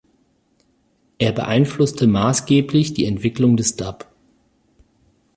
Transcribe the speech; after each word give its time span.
Er 1.19 1.31
beeinflusste 1.31 2.07
maßgeblich 2.07 2.95
die 2.95 3.05
Entwicklung 3.05 3.55
des 3.55 3.75
Dub. 3.75 4.07